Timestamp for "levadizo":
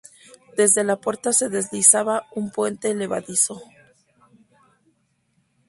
2.95-3.61